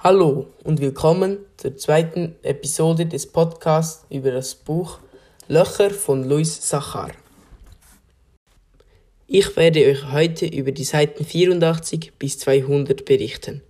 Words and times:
Hallo 0.00 0.46
und 0.62 0.80
willkommen 0.80 1.38
zur 1.56 1.76
zweiten 1.76 2.36
Episode 2.44 3.06
des 3.06 3.26
Podcasts 3.26 4.06
über 4.10 4.30
das 4.30 4.54
Buch 4.54 5.00
Löcher 5.48 5.90
von 5.90 6.22
Louis 6.22 6.68
Sachar. 6.68 7.10
Ich 9.26 9.56
werde 9.56 9.84
euch 9.90 10.12
heute 10.12 10.46
über 10.46 10.70
die 10.70 10.84
Seiten 10.84 11.24
84 11.24 12.12
bis 12.16 12.38
200 12.38 13.04
berichten. 13.06 13.60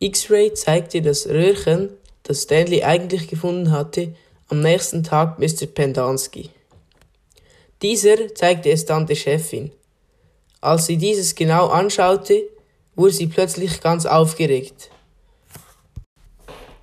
X-Ray 0.00 0.52
zeigte 0.54 1.00
das 1.02 1.28
Röhrchen, 1.28 1.90
das 2.24 2.42
Stanley 2.42 2.82
eigentlich 2.82 3.28
gefunden 3.28 3.70
hatte, 3.70 4.12
am 4.48 4.58
nächsten 4.58 5.04
Tag 5.04 5.38
Mr. 5.38 5.66
Pendansky. 5.72 6.50
Dieser 7.80 8.34
zeigte 8.34 8.70
es 8.70 8.86
dann 8.86 9.06
der 9.06 9.14
Chefin. 9.14 9.70
Als 10.60 10.86
sie 10.86 10.96
dieses 10.96 11.36
genau 11.36 11.68
anschaute, 11.68 12.42
wurde 12.96 13.12
sie 13.12 13.28
plötzlich 13.28 13.80
ganz 13.80 14.04
aufgeregt. 14.04 14.90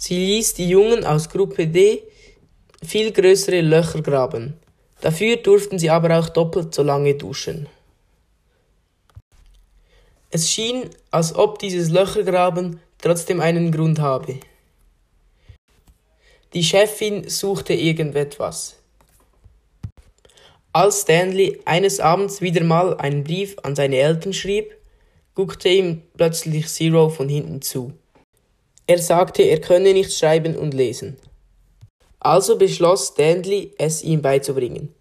Sie 0.05 0.17
ließ 0.17 0.55
die 0.55 0.67
Jungen 0.67 1.05
aus 1.05 1.29
Gruppe 1.29 1.65
D 1.65 2.03
viel 2.83 3.13
größere 3.13 3.61
Löcher 3.61 4.01
graben. 4.01 4.59
Dafür 4.99 5.37
durften 5.37 5.79
sie 5.79 5.89
aber 5.89 6.19
auch 6.19 6.27
doppelt 6.27 6.75
so 6.75 6.83
lange 6.83 7.15
duschen. 7.15 7.69
Es 10.29 10.51
schien, 10.51 10.89
als 11.09 11.33
ob 11.33 11.57
dieses 11.59 11.89
Löchergraben 11.89 12.81
trotzdem 12.97 13.39
einen 13.39 13.71
Grund 13.71 13.99
habe. 13.99 14.41
Die 16.53 16.65
Chefin 16.65 17.29
suchte 17.29 17.73
irgendetwas. 17.73 18.75
Als 20.73 21.03
Stanley 21.03 21.61
eines 21.63 22.01
Abends 22.01 22.41
wieder 22.41 22.65
mal 22.65 22.97
einen 22.97 23.23
Brief 23.23 23.55
an 23.63 23.73
seine 23.73 23.99
Eltern 23.99 24.33
schrieb, 24.33 24.75
guckte 25.33 25.69
ihm 25.69 26.01
plötzlich 26.17 26.67
Zero 26.67 27.07
von 27.07 27.29
hinten 27.29 27.61
zu. 27.61 27.93
Er 28.85 28.97
sagte, 28.97 29.43
er 29.43 29.61
könne 29.61 29.93
nicht 29.93 30.17
schreiben 30.17 30.57
und 30.57 30.73
lesen. 30.73 31.17
Also 32.19 32.57
beschloss 32.57 33.07
Stanley, 33.07 33.73
es 33.77 34.01
ihm 34.01 34.21
beizubringen. 34.21 34.93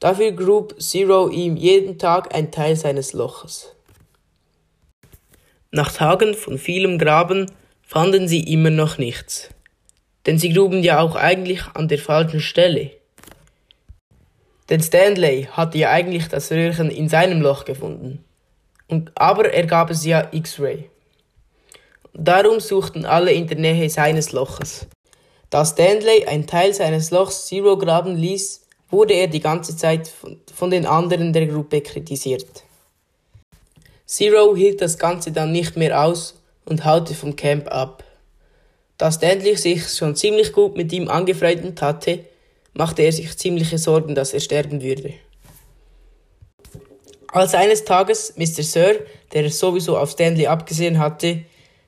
Dafür 0.00 0.32
grub 0.32 0.80
Zero 0.80 1.28
ihm 1.28 1.56
jeden 1.56 1.98
Tag 1.98 2.34
ein 2.34 2.50
Teil 2.50 2.74
seines 2.76 3.12
Loches. 3.12 3.74
Nach 5.70 5.92
Tagen 5.92 6.34
von 6.34 6.58
vielem 6.58 6.98
Graben 6.98 7.50
fanden 7.82 8.26
sie 8.26 8.42
immer 8.52 8.70
noch 8.70 8.98
nichts. 8.98 9.50
Denn 10.26 10.38
sie 10.38 10.52
gruben 10.52 10.82
ja 10.82 11.00
auch 11.00 11.16
eigentlich 11.16 11.62
an 11.74 11.88
der 11.88 11.98
falschen 11.98 12.40
Stelle. 12.40 12.90
Denn 14.68 14.80
Stanley 14.80 15.48
hatte 15.50 15.78
ja 15.78 15.90
eigentlich 15.90 16.28
das 16.28 16.50
Röhrchen 16.50 16.90
in 16.90 17.08
seinem 17.08 17.40
Loch 17.40 17.64
gefunden. 17.64 18.24
Und, 18.88 19.12
aber 19.14 19.52
er 19.52 19.66
gab 19.66 19.90
es 19.90 20.04
ja 20.04 20.28
X-Ray. 20.32 20.90
Darum 22.14 22.60
suchten 22.60 23.06
alle 23.06 23.32
in 23.32 23.46
der 23.46 23.58
Nähe 23.58 23.88
seines 23.88 24.32
Loches. 24.32 24.86
Da 25.48 25.64
Stanley 25.64 26.26
ein 26.26 26.46
Teil 26.46 26.74
seines 26.74 27.10
Lochs 27.10 27.46
Zero 27.46 27.78
graben 27.78 28.16
ließ, 28.16 28.62
wurde 28.90 29.14
er 29.14 29.28
die 29.28 29.40
ganze 29.40 29.76
Zeit 29.76 30.10
von 30.54 30.70
den 30.70 30.86
anderen 30.86 31.32
der 31.32 31.46
Gruppe 31.46 31.80
kritisiert. 31.80 32.64
Zero 34.06 34.54
hielt 34.54 34.82
das 34.82 34.98
Ganze 34.98 35.32
dann 35.32 35.52
nicht 35.52 35.76
mehr 35.76 36.02
aus 36.02 36.38
und 36.66 36.84
haute 36.84 37.14
vom 37.14 37.34
Camp 37.34 37.68
ab. 37.68 38.04
Da 38.98 39.10
Stanley 39.10 39.56
sich 39.56 39.88
schon 39.88 40.14
ziemlich 40.14 40.52
gut 40.52 40.76
mit 40.76 40.92
ihm 40.92 41.08
angefreundet 41.08 41.80
hatte, 41.80 42.20
machte 42.74 43.02
er 43.02 43.12
sich 43.12 43.36
ziemliche 43.38 43.78
Sorgen, 43.78 44.14
dass 44.14 44.34
er 44.34 44.40
sterben 44.40 44.82
würde. 44.82 45.14
Als 47.28 47.54
eines 47.54 47.84
Tages 47.84 48.34
Mr. 48.36 48.62
Sir, 48.62 49.00
der 49.32 49.48
sowieso 49.50 49.96
auf 49.96 50.10
Stanley 50.10 50.46
abgesehen 50.46 50.98
hatte, 50.98 51.44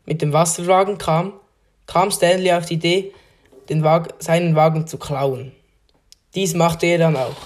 mit 0.07 0.23
dem 0.23 0.33
Wasserwagen 0.33 0.99
kam, 0.99 1.33
kam 1.87 2.11
Stanley 2.11 2.53
auf 2.53 2.67
die 2.67 2.75
Idee, 2.75 3.13
Wagen, 3.69 4.13
seinen 4.19 4.55
Wagen 4.55 4.87
zu 4.87 4.99
klauen. 4.99 5.53
Dies 6.35 6.55
machte 6.55 6.87
er 6.87 6.99
dann 6.99 7.17
auch. 7.17 7.37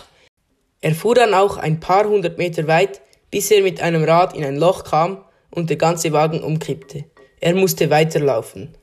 Er 0.81 0.95
fuhr 0.95 1.15
dann 1.15 1.35
auch 1.35 1.57
ein 1.57 1.81
paar 1.81 2.05
hundert 2.05 2.39
Meter 2.39 2.67
weit, 2.67 3.01
bis 3.31 3.51
er 3.51 3.63
mit 3.63 3.81
einem 3.81 4.05
Rad 4.05 4.37
in 4.37 4.45
ein 4.45 4.57
Loch 4.57 4.85
kam 4.85 5.25
und 5.51 5.71
der 5.71 5.77
ganze 5.77 6.13
Wagen 6.13 6.43
umkippte. 6.43 7.05
Er 7.41 7.55
musste 7.55 7.91
weiterlaufen. 7.91 8.75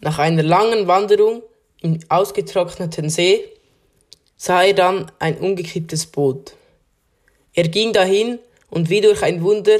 Nach 0.00 0.18
einer 0.18 0.42
langen 0.42 0.86
Wanderung 0.86 1.42
im 1.80 1.98
ausgetrockneten 2.08 3.08
See 3.08 3.44
sah 4.36 4.62
er 4.62 4.74
dann 4.74 5.10
ein 5.18 5.38
umgekipptes 5.38 6.06
Boot. 6.06 6.54
Er 7.54 7.68
ging 7.68 7.92
dahin 7.92 8.38
und 8.68 8.90
wie 8.90 9.00
durch 9.00 9.22
ein 9.22 9.42
Wunder 9.42 9.78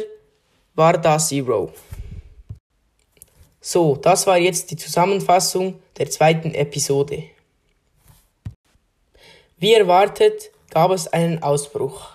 war 0.75 0.97
da 0.99 1.19
Zero. 1.19 1.73
So, 3.67 3.97
das 3.97 4.27
war 4.27 4.37
jetzt 4.37 4.71
die 4.71 4.77
Zusammenfassung 4.77 5.81
der 5.97 6.11
zweiten 6.11 6.53
Episode. 6.53 7.25
Wie 9.57 9.73
erwartet 9.73 10.51
gab 10.69 10.91
es 10.91 11.07
einen 11.07 11.43
Ausbruch. 11.43 12.11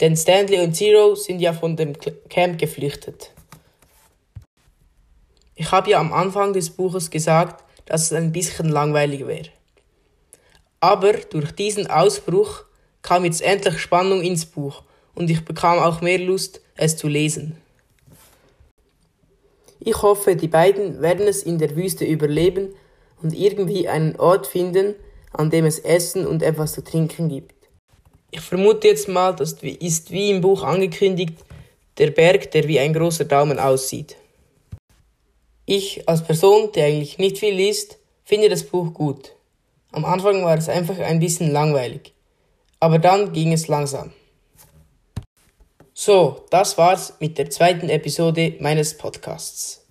Denn 0.00 0.16
Stanley 0.16 0.58
und 0.58 0.74
Zero 0.74 1.14
sind 1.14 1.38
ja 1.38 1.52
von 1.52 1.76
dem 1.76 1.92
Camp 2.28 2.58
geflüchtet. 2.58 3.30
Ich 5.54 5.70
habe 5.70 5.90
ja 5.92 6.00
am 6.00 6.12
Anfang 6.12 6.52
des 6.52 6.70
Buches 6.70 7.08
gesagt, 7.08 7.62
dass 7.86 8.06
es 8.06 8.12
ein 8.12 8.32
bisschen 8.32 8.68
langweilig 8.68 9.28
wäre. 9.28 9.50
Aber 10.80 11.12
durch 11.12 11.52
diesen 11.52 11.86
Ausbruch 11.86 12.64
kam 13.00 13.24
jetzt 13.24 13.42
endlich 13.42 13.78
Spannung 13.78 14.22
ins 14.22 14.44
Buch 14.44 14.82
und 15.14 15.30
ich 15.30 15.44
bekam 15.44 15.78
auch 15.78 16.00
mehr 16.00 16.18
Lust, 16.18 16.62
es 16.74 16.96
zu 16.96 17.06
lesen. 17.06 17.63
Ich 19.86 20.00
hoffe, 20.00 20.34
die 20.34 20.48
beiden 20.48 21.02
werden 21.02 21.26
es 21.26 21.42
in 21.42 21.58
der 21.58 21.76
Wüste 21.76 22.06
überleben 22.06 22.74
und 23.22 23.34
irgendwie 23.34 23.86
einen 23.86 24.16
Ort 24.16 24.46
finden, 24.46 24.94
an 25.30 25.50
dem 25.50 25.66
es 25.66 25.78
Essen 25.78 26.26
und 26.26 26.42
etwas 26.42 26.72
zu 26.72 26.82
trinken 26.82 27.28
gibt. 27.28 27.54
Ich 28.30 28.40
vermute 28.40 28.88
jetzt 28.88 29.08
mal, 29.08 29.32
das 29.32 29.52
ist 29.62 30.10
wie 30.10 30.30
im 30.30 30.40
Buch 30.40 30.62
angekündigt, 30.62 31.34
der 31.98 32.10
Berg, 32.10 32.50
der 32.52 32.66
wie 32.66 32.80
ein 32.80 32.94
großer 32.94 33.26
Daumen 33.26 33.58
aussieht. 33.58 34.16
Ich 35.66 36.08
als 36.08 36.24
Person, 36.24 36.70
die 36.74 36.80
eigentlich 36.80 37.18
nicht 37.18 37.38
viel 37.38 37.54
liest, 37.54 37.98
finde 38.24 38.48
das 38.48 38.64
Buch 38.64 38.94
gut. 38.94 39.32
Am 39.92 40.06
Anfang 40.06 40.44
war 40.44 40.56
es 40.56 40.70
einfach 40.70 40.98
ein 40.98 41.20
bisschen 41.20 41.52
langweilig, 41.52 42.14
aber 42.80 42.98
dann 42.98 43.34
ging 43.34 43.52
es 43.52 43.68
langsam. 43.68 44.12
So, 46.06 46.44
das 46.50 46.76
war's 46.76 47.14
mit 47.18 47.38
der 47.38 47.48
zweiten 47.48 47.88
Episode 47.88 48.56
meines 48.60 48.98
Podcasts. 48.98 49.83